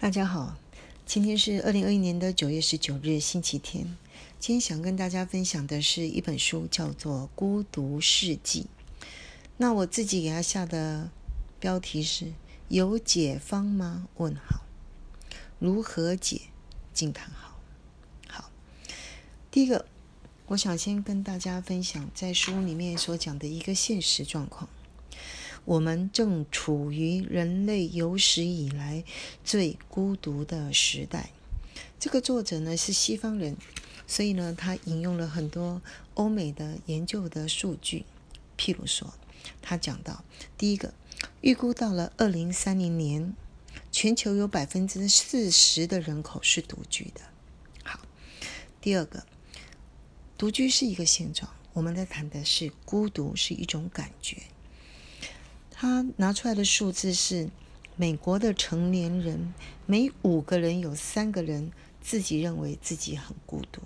[0.00, 0.56] 大家好，
[1.04, 3.96] 今天是二零二一年的九月十九日，星期天。
[4.38, 8.68] 今天想跟大家分享的是一本书，叫做《孤独世纪》。
[9.56, 11.10] 那我自己给它下的
[11.58, 12.32] 标题是
[12.70, 14.62] “有解方吗？”问号，
[15.58, 16.42] 如何解？
[16.94, 17.58] 惊叹号。
[18.28, 18.52] 好，
[19.50, 19.84] 第一个，
[20.46, 24.70] 我想先跟大家分享在书里面所讲的一个现实状况。
[25.68, 29.04] 我们正处于人类有史以来
[29.44, 31.28] 最孤独的时代。
[32.00, 33.54] 这个作者呢是西方人，
[34.06, 35.82] 所以呢他引用了很多
[36.14, 38.06] 欧美的研究的数据。
[38.56, 39.12] 譬如说，
[39.60, 40.24] 他讲到，
[40.56, 40.94] 第一个，
[41.42, 43.34] 预估到了二零三零年，
[43.92, 47.20] 全球有百分之四十的人口是独居的。
[47.84, 48.00] 好，
[48.80, 49.26] 第二个，
[50.38, 54.44] 独居是一个现状，我们在谈的是孤独是一种感觉。
[55.80, 57.50] 他拿出来的数字是：
[57.94, 59.54] 美国的成年人
[59.86, 63.80] 每五个人有三个人自己认为自己很孤独。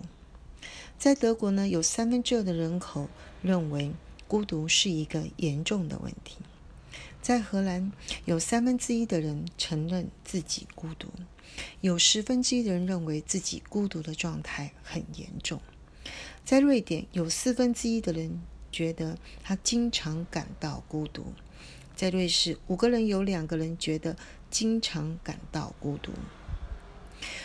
[0.98, 3.10] 在德国呢，有三分之二的人口
[3.42, 3.92] 认为
[4.26, 6.38] 孤独是一个严重的问题。
[7.20, 7.92] 在荷兰，
[8.24, 11.08] 有三分之一的人承认自己孤独，
[11.82, 15.60] 有十分之一的人认为自己孤独的状态很严重。
[16.42, 21.34] 在瑞典，有四分之一的人觉得他经常感到孤独。
[21.94, 24.16] 在瑞士，五个人有两个人觉得
[24.50, 26.12] 经常感到孤独。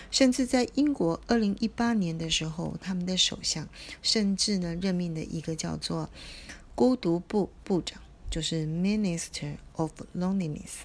[0.09, 3.67] 甚至在英国，二零一八年的时候，他们的首相
[4.01, 6.09] 甚至呢任命了一个叫做
[6.73, 10.79] “孤独部部长”，就是 Minister of Loneliness，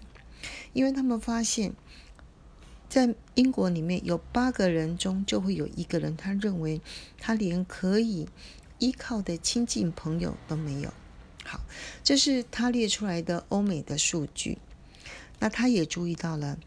[0.72, 1.72] 因为他们发现，
[2.88, 6.82] 在英国里面有八个人中就会有一个人，他认为
[7.18, 8.28] 他连可以
[8.78, 10.92] 依靠的亲近朋友都没有。
[11.44, 11.60] 好，
[12.02, 14.58] 这是他列出来的欧美的数据。
[15.38, 16.58] 那他也注意到了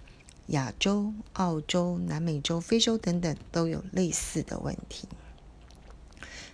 [0.48, 5.08] 亚洲、澳洲、南美洲、非洲等等都有类似的问题。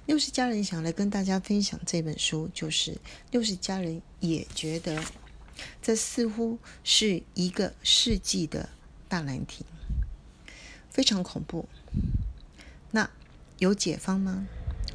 [0.05, 2.97] 六十家人想来跟大家分享这本书，就是
[3.31, 5.03] 六十家人也觉得
[5.81, 8.69] 这似乎是一个世纪的
[9.07, 9.65] 大难题，
[10.89, 11.67] 非常恐怖。
[12.91, 13.09] 那
[13.59, 14.47] 有解方吗？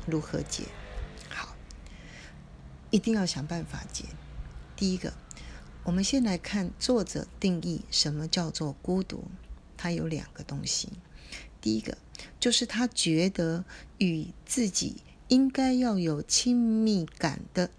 [0.06, 0.64] 如何解？
[2.96, 4.06] 一定要想办法解。
[4.74, 5.12] 第一个，
[5.84, 9.24] 我们先来看作者定义什么叫做孤独。
[9.76, 10.88] 他有两个东西。
[11.60, 11.98] 第一个
[12.40, 13.66] 就是他觉得
[13.98, 17.70] 与自己应该要有亲密感的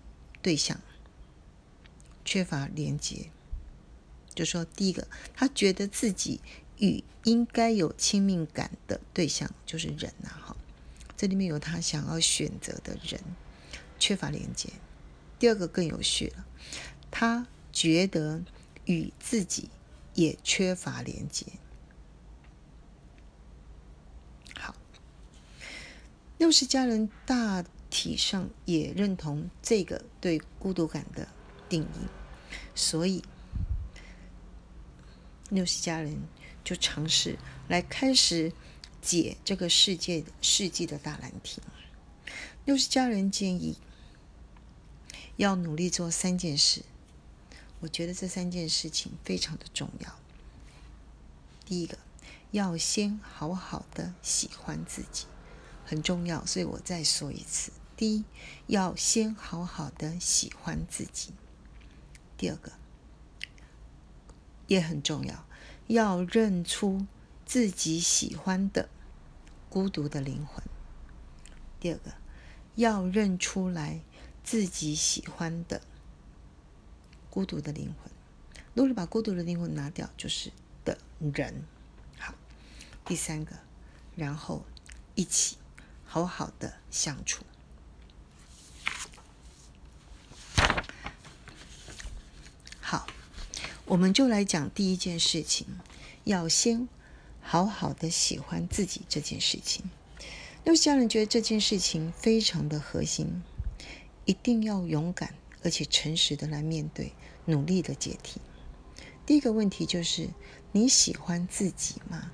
[0.44, 0.80] 对象
[2.24, 3.32] 缺乏连接。
[4.36, 6.42] 就说第一个，他觉得自己
[6.78, 10.56] 与应该有亲密感的对象就是人呐，哈，
[11.18, 13.20] 这里面有他想要选择的人
[13.98, 14.70] 缺乏连接。
[15.40, 16.46] 第二个更有趣了，
[17.12, 18.44] 他觉得
[18.86, 19.70] 与自己
[20.16, 21.46] 也缺乏连接。
[24.56, 24.76] 好，
[26.40, 31.28] 六十家人大体上也认同这个对孤独感的
[31.70, 32.08] 定义，
[32.74, 33.24] 所以
[35.50, 36.24] 六十家人
[36.64, 37.38] 就尝试
[37.68, 38.52] 来开始
[39.04, 41.62] 解这个世界世纪的大难题。
[42.66, 43.78] 六十家人建议。
[45.38, 46.82] 要努力做三件事，
[47.80, 50.20] 我觉得这三件事情非常的重要。
[51.64, 51.98] 第一个，
[52.50, 55.28] 要先好好的喜欢自己，
[55.86, 58.26] 很重要，所以我再说一次：第一，
[58.66, 61.34] 要先好好的喜欢自己；
[62.36, 62.72] 第二个，
[64.66, 65.46] 也很重要，
[65.86, 67.06] 要认出
[67.46, 68.90] 自己喜欢的
[69.70, 70.64] 孤独的灵魂；
[71.80, 72.14] 第二个，
[72.74, 74.02] 要认出来。
[74.48, 75.82] 自己喜欢的
[77.30, 78.10] 孤独的灵魂，
[78.74, 80.54] 如果把孤独的灵魂拿掉，就是
[80.86, 81.66] 的人。
[82.18, 82.34] 好，
[83.04, 83.58] 第三个，
[84.16, 84.64] 然后
[85.16, 85.58] 一起
[86.06, 87.44] 好好的相处。
[92.80, 93.06] 好，
[93.84, 95.68] 我们就来讲第一件事情，
[96.24, 96.88] 要先
[97.42, 99.90] 好好的喜欢自己这件事情。
[100.64, 103.44] 六家人觉得这件事情非常的核心。
[104.28, 105.34] 一定要勇敢
[105.64, 107.14] 而且诚实的来面对，
[107.46, 108.42] 努力的解题。
[109.26, 110.30] 第一个问题就是
[110.74, 112.32] 你喜欢自己吗？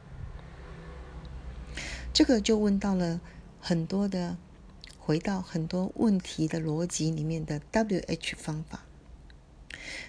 [2.12, 3.22] 这个就问到了
[3.60, 4.38] 很多的，
[4.98, 8.86] 回到很多问题的逻辑里面的 W H 方法。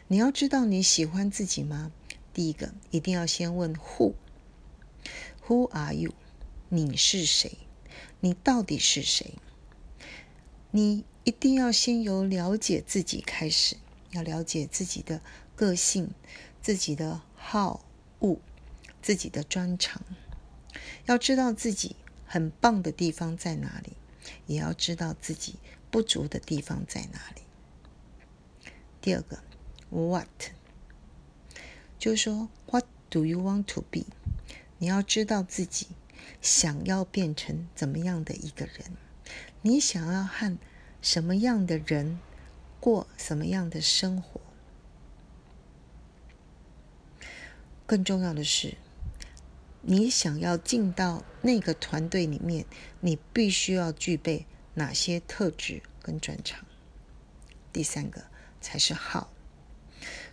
[0.09, 1.93] 你要知道你喜欢自己吗？
[2.33, 6.15] 第一个一定要先问 Who，Who are you？
[6.71, 7.59] 你是谁？
[8.21, 9.35] 你到底是谁？
[10.71, 11.05] 你？
[11.25, 13.77] 一定要先由了解自己开始，
[14.11, 15.21] 要了解自己的
[15.57, 16.11] 个性、
[16.61, 17.85] 自己的好
[18.21, 18.39] 恶、
[19.01, 20.03] 自己的专长，
[21.07, 23.95] 要知道自己很棒的地方在哪里，
[24.47, 25.57] 也要知道自己
[25.91, 27.43] 不足的地方在哪里。
[29.01, 29.43] 第二个
[29.91, 30.29] ，what，
[31.99, 34.05] 就是说，what do you want to be？
[34.77, 35.87] 你要知道自己
[36.43, 38.97] 想要变成怎么样的一个人，
[39.63, 40.59] 你想要和
[41.05, 42.19] 什么样的人
[42.81, 44.41] 过什么样的生活。
[47.85, 48.79] 更重要的是，
[49.83, 52.65] 你想要进到那个团队里面，
[53.01, 56.65] 你必须要具备哪些特质跟专长？
[57.71, 58.25] 第三个
[58.63, 59.31] 才是好。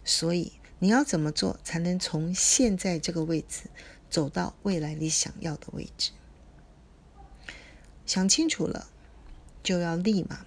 [0.05, 3.63] 所以你要怎么做才能从现在这个位置
[4.09, 6.11] 走到未来你想要的位置？
[8.05, 8.87] 想清楚了，
[9.61, 10.45] 就要立马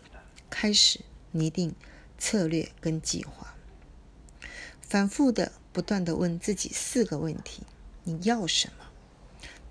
[0.57, 1.01] 开始
[1.33, 1.75] 拟定
[2.17, 3.57] 策略跟计划，
[4.81, 5.51] 反复的。
[5.73, 7.65] 不断的问自己四个问题：
[8.05, 8.85] 你要什么？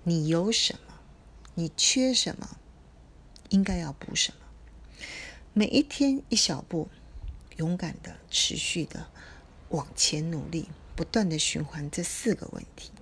[0.02, 1.00] 你有什么？
[1.54, 2.58] 你缺什么？
[3.48, 5.06] 应该要补什么？
[5.54, 6.90] 每一天一小步，
[7.56, 9.08] 勇敢的、持续的
[9.70, 12.92] 往前努力，不断的循环这四个问题。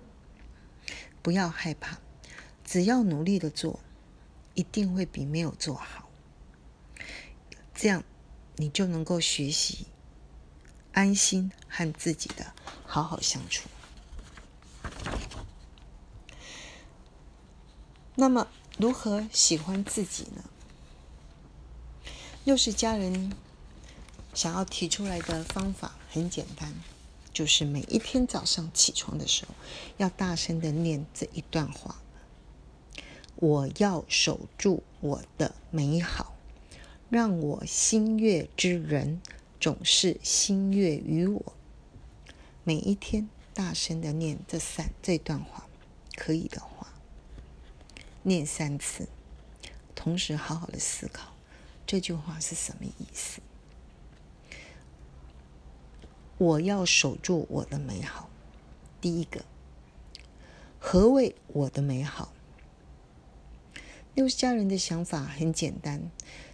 [1.21, 1.99] 不要害怕，
[2.65, 3.81] 只要努力的做，
[4.55, 6.09] 一定会比没有做好。
[7.75, 8.03] 这样，
[8.57, 9.87] 你就能够学习。
[10.93, 12.53] 安心和自己的
[12.85, 13.67] 好好相处。
[18.15, 18.47] 那么，
[18.77, 20.45] 如何喜欢自己呢？
[22.45, 23.33] 又是家人
[24.35, 26.75] 想要提出来的方法，很简单，
[27.33, 29.55] 就是每一天早上起床的时候，
[29.97, 32.03] 要大声的念这一段话
[33.37, 36.32] ：“我要守住我的美好，
[37.13, 39.21] 让我心悦之人。”
[39.63, 41.53] 总是心悦于我。
[42.65, 45.69] 每一天大声的念这三这段话，
[46.17, 46.93] 可以的话，
[48.25, 49.07] 念三次，
[49.95, 51.33] 同时好好的思考
[51.87, 53.41] 这句话是什么意思。
[56.39, 58.29] 我要守住我的美好。
[59.01, 59.45] 第一个，
[60.81, 62.33] 何谓我的美好？
[64.17, 66.11] 六十家人的想法很简单，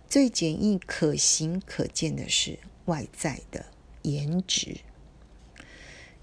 [0.09, 2.59] 最简易、可行、可见的是。
[2.89, 3.67] 外在的
[4.01, 4.79] 颜值，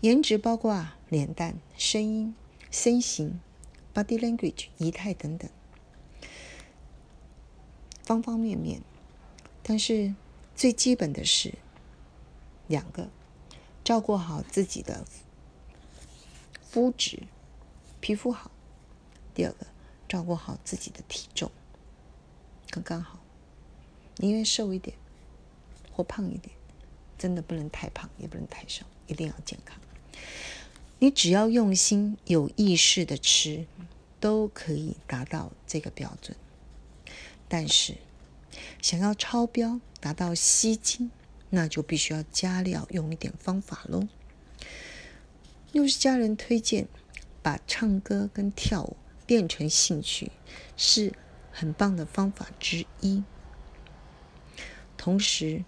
[0.01, 2.35] 颜值包括啊脸蛋、声音、
[2.71, 3.39] 身形、
[3.93, 5.47] body language、仪态等等，
[8.01, 8.81] 方方面面。
[9.61, 10.15] 但是
[10.55, 11.53] 最基本的是
[12.65, 13.09] 两个：
[13.83, 15.05] 照顾好自己的
[16.63, 17.27] 肤质、
[17.99, 18.49] 皮肤好；
[19.35, 19.67] 第二个，
[20.09, 21.51] 照顾好自己的体重，
[22.71, 23.19] 刚刚好，
[24.17, 24.95] 宁愿瘦一点。
[25.97, 26.53] 或胖一点，
[27.17, 29.79] 真的不能太胖，也不能太瘦，一定要健康。
[30.99, 33.65] 你只要用心、有意识的吃，
[34.19, 36.35] 都可以达到这个标准。
[37.47, 37.95] 但是，
[38.81, 41.11] 想要超标、达到吸睛，
[41.49, 44.05] 那就必须要加料，用一点方法喽。
[45.71, 46.89] 又是家人推荐，
[47.41, 50.29] 把唱歌跟跳舞变成兴趣，
[50.75, 51.13] 是
[51.53, 53.23] 很棒的方法之一。
[54.97, 55.63] 同时，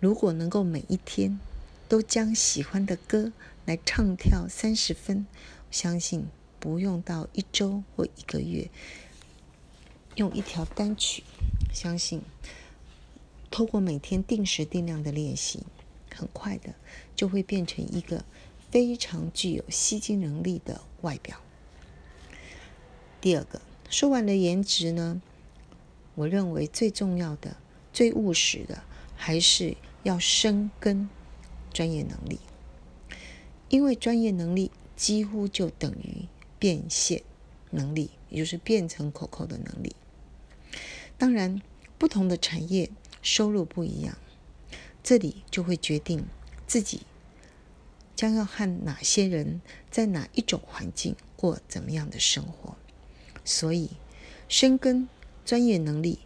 [0.00, 1.38] 如果能够每一天
[1.88, 3.32] 都将喜欢的歌
[3.64, 5.26] 来唱跳三十分，
[5.70, 6.26] 相信
[6.60, 8.70] 不用到一周或一个月，
[10.14, 11.24] 用一条单曲，
[11.72, 12.22] 相信
[13.50, 15.64] 透过每天定时定量的练习，
[16.14, 16.74] 很快的
[17.14, 18.24] 就会变成一个
[18.70, 21.40] 非常具有吸睛能力的外表。
[23.20, 25.20] 第二个，说完了颜值呢，
[26.14, 27.56] 我认为最重要的、
[27.96, 28.84] 最务实的。
[29.18, 31.08] 还是要深耕
[31.72, 32.38] 专业能力，
[33.70, 37.22] 因为专业能力几乎就等于变现
[37.70, 39.96] 能力，也就是变成口口的能力。
[41.16, 41.62] 当然，
[41.96, 42.90] 不同的产业
[43.22, 44.18] 收入不一样，
[45.02, 46.26] 这里就会决定
[46.66, 47.00] 自己
[48.14, 52.76] 将要和哪些人在哪一种环境过怎么样的生活。
[53.46, 53.92] 所以，
[54.46, 55.08] 深耕
[55.42, 56.18] 专业能力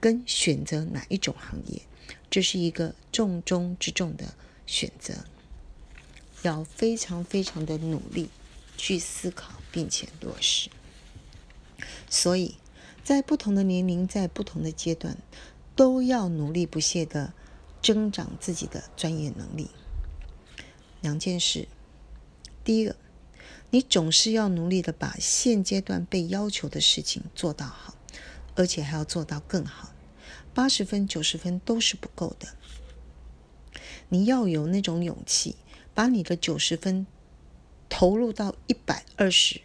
[0.00, 1.82] 跟选择哪一种行业。
[2.30, 4.34] 这是一个重中之重的
[4.66, 5.24] 选择，
[6.42, 8.28] 要非常非常的努力
[8.76, 10.68] 去思考，并且落实。
[12.10, 12.56] 所以
[13.02, 15.16] 在不同的年龄，在不同的阶段，
[15.74, 17.32] 都要努力不懈的
[17.82, 19.70] 增长自己的专业能力。
[21.00, 21.66] 两件事，
[22.62, 22.96] 第一个，
[23.70, 27.94] 你总是要努力的把现阶段被要求的事情做到好，
[28.58, 29.94] 而且还要做到更好。
[30.52, 32.48] 八十分、九十分都是不够的。
[34.08, 35.54] 你要有那种勇气，
[35.94, 37.06] 把你的九十分
[37.88, 39.60] 投入到一百二十，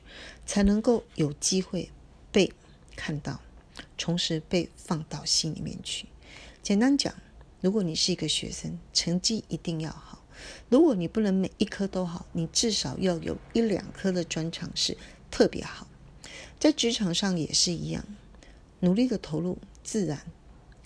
[0.45, 1.89] 才能够有机会
[2.31, 2.53] 被
[2.95, 3.41] 看到，
[3.97, 6.05] 同时被放到心里面去。
[6.61, 7.11] 简单讲，
[7.61, 10.23] 如果你是一个学生，成绩一定要好。
[10.69, 14.95] 如果你不能每一科都好，你至少要有一两科的专长是
[15.31, 15.87] 特别好。
[16.59, 18.05] 在职场上也是一样，
[18.83, 20.25] 努力的投入，自然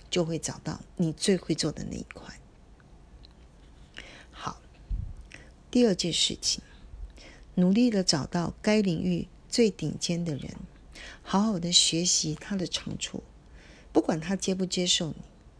[0.07, 2.39] 就会找到你最会做的那一块。
[4.29, 4.61] 好，
[5.71, 6.61] 第二件事情，
[7.55, 10.57] 努力的找到该领域最顶尖的人，
[11.23, 13.23] 好好的学习他的长处，
[13.91, 15.15] 不管他接不接受你。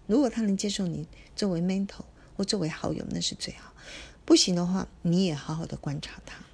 [0.06, 3.74] 如果他能接受你作为 mentor 或作为好友，那是最好。
[4.26, 6.46] 不行的话，你也好好的观察他，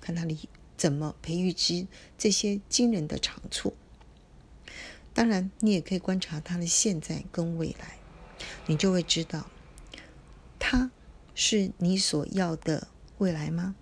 [0.00, 3.74] 看他你怎么培育出这些惊人的长处。
[5.12, 7.98] 当然，你也可以观察他的现在跟未来，
[8.66, 9.50] 你就会知道
[10.58, 10.90] 他
[11.34, 12.88] 是你所要的
[13.18, 13.74] 未来吗？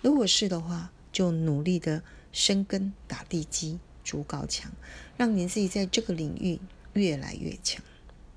[0.00, 2.02] 如果是的话，就努力的
[2.32, 4.72] 生根、打地基、筑高墙，
[5.16, 6.60] 让你自己在这个领域
[6.94, 7.82] 越来越强。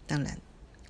[0.08, 0.40] 当然，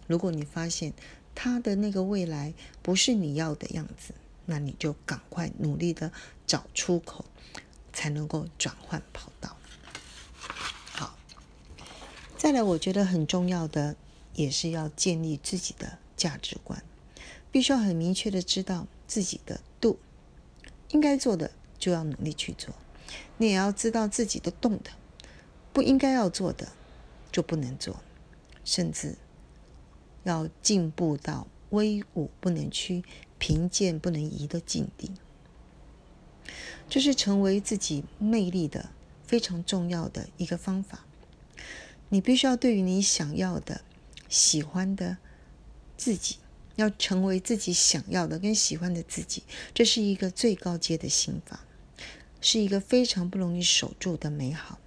[0.08, 0.94] 如果你发现，
[1.36, 4.14] 他的那个未来不是你要的样子，
[4.46, 6.12] 那你就赶快努力的
[6.48, 7.26] 找出口，
[7.94, 9.55] 才能够转换跑道。
[12.46, 13.96] 再来，我觉得很重要的
[14.36, 16.84] 也是要建立自己的价值观，
[17.52, 19.98] 必须要很明确的知道自己的度，
[20.90, 21.50] 应该做的
[21.80, 22.76] 就要努力去做，
[23.38, 24.92] 你也要知道自己的动的，
[25.74, 26.68] 不应该要做的
[27.32, 28.00] 就不能做，
[28.64, 29.16] 甚至。
[30.24, 33.04] 要进步到威武不能屈、
[33.40, 35.10] 贫贱不能移的境地，
[36.88, 38.92] 这是成为自己魅力的
[39.24, 41.08] 非常重要的一个方法。
[42.16, 43.82] 你必须要对于你想要的、
[44.30, 45.18] 喜欢的
[45.98, 46.38] 自己，
[46.78, 49.44] 要成为自己想要的跟喜欢的自己，
[49.74, 51.66] 这是一个最高阶的心法，
[52.40, 54.80] 是一个非常不容易守住的美好。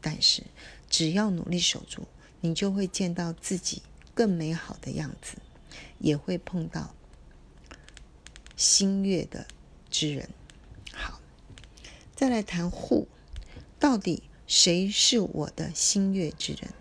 [0.00, 0.44] 但是，
[0.88, 2.06] 只要努力守住，
[2.40, 3.82] 你就会见到自己。
[4.14, 5.36] 更美好的样子，
[5.98, 6.94] 也会碰到
[8.56, 9.46] 心悦的
[9.90, 10.30] 之人。
[10.90, 11.20] 好，
[12.16, 13.08] 再来谈护，
[13.78, 14.22] 到底
[14.54, 16.74] 谁是我的心悦之人？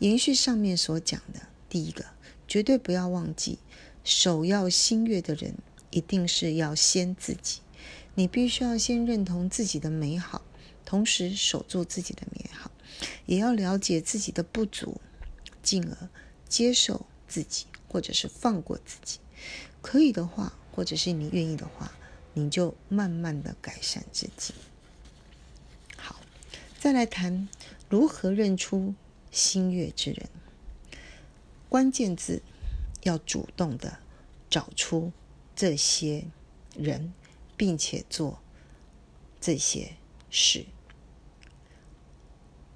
[0.00, 2.04] 延续上面所讲的，第一个，
[2.46, 3.58] 绝对不要忘记，
[4.04, 5.54] 首要心悦的人，
[5.88, 7.60] 一定是要先自己。
[8.14, 10.42] 你必须要先认同自己的美好，
[10.84, 12.70] 同时守住自己的美好，
[13.24, 15.00] 也要了解自己的不足，
[15.62, 15.96] 进而。
[16.46, 19.18] 接受自己，或者是放过自己，
[19.80, 21.90] 可以的话，或者是你愿意的话，
[22.34, 24.52] 你就慢慢的改善自己。
[26.82, 27.48] 再来谈
[27.88, 28.96] 如何认出
[29.30, 30.28] 心悦之人。
[31.68, 32.42] 关键字
[33.04, 34.00] 要主动的
[34.50, 35.12] 找出
[35.54, 36.24] 这些
[36.76, 37.14] 人，
[37.56, 38.40] 并且做
[39.40, 39.92] 这些
[40.28, 40.66] 事，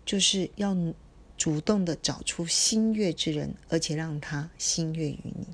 [0.05, 0.77] 就是要。
[1.37, 5.49] 主动的找出心悦之人，而且让他心悦于你。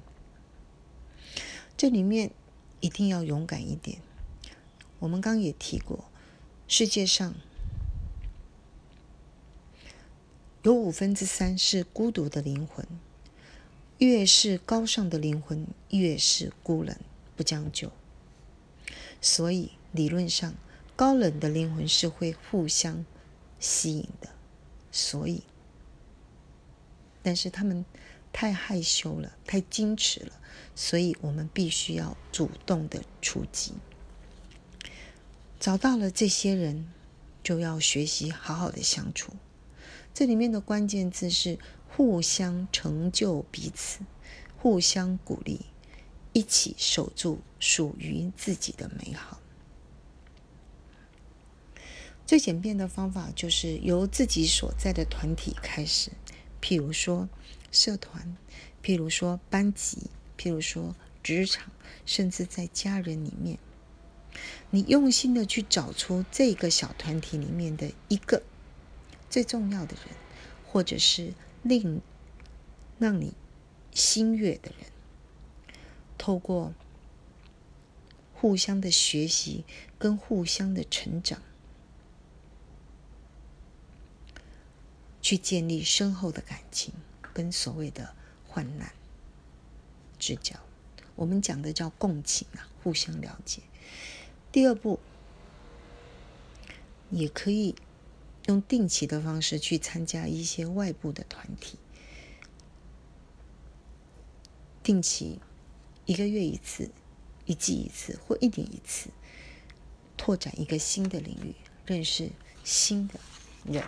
[1.77, 2.31] 这里面
[2.81, 4.01] 一定要勇敢一点。
[5.01, 6.05] 我们刚也提过，
[6.69, 7.35] 世界上
[10.63, 12.87] 有五分之三是孤独的灵魂，
[13.99, 16.97] 越是高尚的灵魂，越是孤冷
[17.37, 17.91] 不将就。
[19.21, 20.55] 所以理论上，
[20.95, 23.05] 高冷的灵魂是会互相
[23.59, 24.31] 吸引的。
[24.93, 25.43] 所以。
[27.25, 27.85] 但是他们
[28.33, 30.33] 太害羞了，太矜持了，
[30.77, 33.75] 所以我们必须要主动的出击。
[35.59, 36.93] 找到了这些人，
[37.43, 39.33] 就要学习好好的相处。
[40.15, 44.01] 这里面的关键字是互相成就彼此，
[44.59, 45.61] 互相鼓励，
[46.33, 49.41] 一起守住属于自己的美好。
[52.27, 56.11] 最简便的方法就是由自己所在的团体开始。
[56.63, 57.29] 譬如说
[57.71, 58.37] 社团，
[58.83, 61.73] 譬如说班级，譬如说职场，
[62.07, 63.59] 甚至在家人里面，
[64.71, 68.43] 你用心的去找出这个小团体里面的一个
[69.33, 70.15] 最重要的人，
[70.71, 72.03] 或者是令
[72.99, 73.33] 让你
[73.95, 74.91] 心悦的人，
[76.19, 76.75] 透过
[78.35, 79.65] 互相的学习
[79.99, 81.41] 跟互相的成长。
[85.23, 86.93] 去建立深厚的感情，
[87.33, 88.15] 跟所谓的
[88.47, 88.93] 患难
[90.19, 90.57] 之交，
[91.17, 93.63] 我们讲的叫共情啊，互相了解。
[94.51, 95.01] 第二步，
[97.09, 97.75] 也可以
[98.47, 101.79] 用定期的方式去参加一些外部的团体，
[104.83, 105.41] 定期
[106.07, 106.91] 一个月一次，
[107.47, 109.11] 一季一次或一年一次，
[110.17, 111.55] 拓展一个新的领域，
[111.87, 112.31] 认识
[112.65, 113.21] 新的
[113.65, 113.85] 人，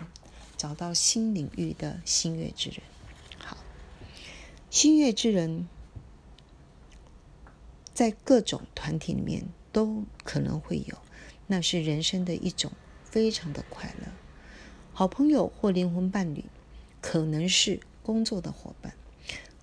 [0.55, 2.79] 找到新领域的新月之人。
[3.37, 3.57] 好，
[4.69, 5.67] 新月之人
[7.93, 10.97] 在各种团体里面都可能会有，
[11.47, 12.71] 那是人生的一种
[13.03, 14.04] 非常的快乐。
[14.97, 16.45] 好朋友或灵魂伴侣，
[17.01, 18.93] 可能是工作的伙伴，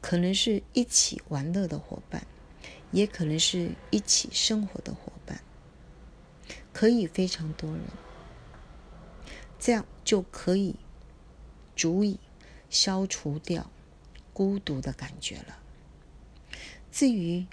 [0.03, 2.27] 可能是一起玩乐的伙伴。
[2.91, 5.41] 也可能是一起生活的伙伴，
[6.75, 7.81] 可以非常多人，
[9.59, 10.77] 这样就可以
[11.75, 12.21] 足以
[12.69, 13.71] 消除掉
[14.35, 15.59] 孤独的感觉了。
[16.91, 17.47] 至于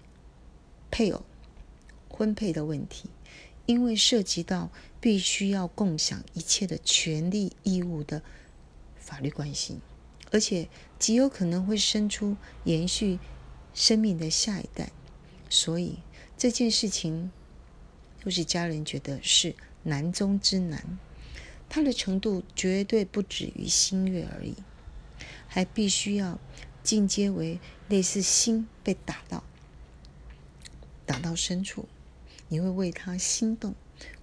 [0.91, 1.24] 配偶、
[2.09, 3.09] 婚配的问题，
[3.69, 8.23] 因为涉及到必须要共享一切的权利义务的
[8.97, 9.77] 法律关系，
[10.31, 13.19] 而且极有可能会生出延续
[13.75, 14.91] 生命的下一代。
[15.51, 15.99] 所以
[16.35, 17.31] 这件事情，
[18.25, 20.97] 就是家人觉得是难中之难，
[21.69, 24.55] 它的程度绝对不止于心月而已，
[25.47, 26.39] 还必须要
[26.81, 29.43] 进阶为类似心被打到，
[31.05, 31.88] 打到深处，
[32.50, 33.74] 你会为他心动，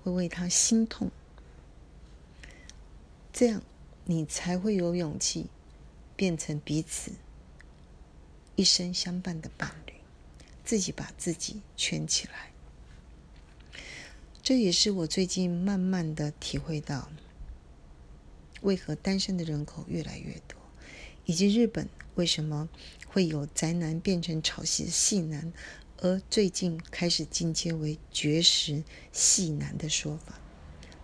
[0.03, 1.11] 会为他心痛，
[3.33, 3.63] 这样
[4.05, 5.47] 你才会有勇气
[6.15, 7.13] 变成彼此
[8.55, 9.95] 一生相伴的伴侣。
[10.65, 12.51] 自己把自己圈起来，
[14.43, 17.09] 这也是我最近慢慢的体会到，
[18.63, 20.59] 为何单身的人口越来越多，
[21.25, 22.69] 以及日本为什么
[23.07, 25.53] 会有宅男变成潮汐系男，
[25.99, 30.39] 而最近开始进阶为绝食系难的说法，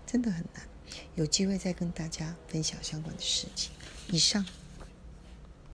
[0.07, 0.69] 真的很难。
[1.15, 3.71] 有机会再跟大家分享相关的事情。
[4.11, 4.45] 以上。